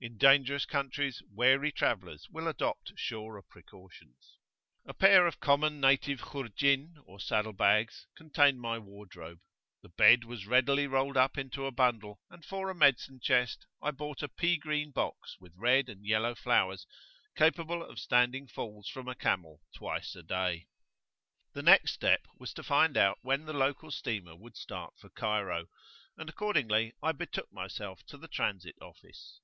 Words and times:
In 0.00 0.16
dangerous 0.18 0.66
countries 0.66 1.20
wary 1.32 1.72
travellers 1.72 2.28
will 2.30 2.46
adopt 2.46 2.92
surer 2.94 3.42
precautions. 3.42 4.38
[FN#16] 4.86 4.90
A 4.90 4.94
pair 4.94 5.26
of 5.26 5.40
common 5.40 5.80
native 5.80 6.20
Khurjin, 6.22 6.94
or 7.06 7.18
saddle 7.18 7.52
bags, 7.54 8.06
contained 8.16 8.60
my 8.60 8.78
wardrobe; 8.78 9.40
the 9.82 9.88
bed 9.88 10.22
was 10.22 10.46
readily 10.46 10.86
rolled 10.86 11.16
up 11.16 11.36
into 11.36 11.66
a 11.66 11.72
bundle; 11.72 12.20
and 12.30 12.44
for 12.44 12.70
a 12.70 12.72
medicine 12.72 13.18
chest[FN#17] 13.18 13.64
I 13.82 13.90
bought 13.90 14.22
a 14.22 14.28
pea 14.28 14.58
green 14.58 14.92
box 14.92 15.38
with 15.40 15.52
red 15.56 15.88
and 15.88 16.06
yellow 16.06 16.36
flowers, 16.36 16.86
capable 17.36 17.82
of 17.84 17.98
standing 17.98 18.46
falls 18.46 18.88
from 18.88 19.08
a 19.08 19.16
camel 19.16 19.60
twice 19.74 20.14
a 20.14 20.22
day. 20.22 20.68
[p.27]The 21.52 21.64
next 21.64 21.92
step 21.94 22.20
was 22.38 22.52
to 22.54 22.62
find 22.62 22.96
out 22.96 23.18
when 23.22 23.44
the 23.46 23.52
local 23.52 23.90
steamer 23.90 24.36
would 24.36 24.56
start 24.56 24.94
for 24.98 25.10
Cairo, 25.10 25.66
and 26.16 26.30
accordingly 26.30 26.92
I 27.02 27.10
betook 27.10 27.52
myself 27.52 28.06
to 28.06 28.16
the 28.16 28.28
Transit 28.28 28.76
Office. 28.80 29.40